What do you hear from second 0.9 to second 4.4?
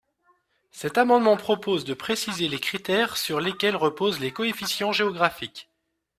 amendement propose de préciser les critères sur lesquels reposent les